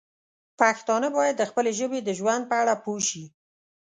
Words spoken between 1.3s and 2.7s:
د خپلې ژبې د ژوند په